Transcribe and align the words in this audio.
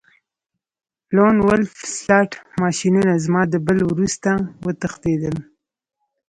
لون 1.15 1.35
وولف 1.45 1.73
سلاټ 1.97 2.31
ماشینونه 2.61 3.11
زما 3.25 3.41
د 3.53 3.55
بل 3.67 3.79
وروسته 3.91 4.31
وتښتیدل 4.65 5.35